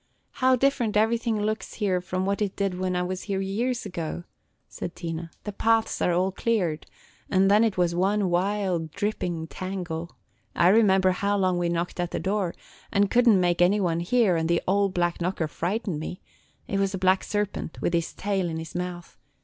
[0.31, 4.23] "How different everything looks here from what it did when I was here years ago!"
[4.67, 6.87] said Tina,– "the paths are all cleared,
[7.29, 10.17] and then it was one wild, dripping tangle.
[10.55, 12.55] I remember how long we knocked at the door,
[12.91, 16.19] and could n't make any one hear, and the old black knocker frightened me,–
[16.67, 19.19] it was a black serpent with his tail in his mouth.